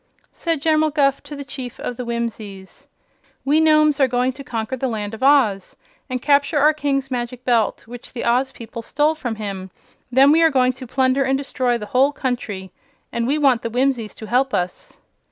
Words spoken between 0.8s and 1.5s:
Guph to the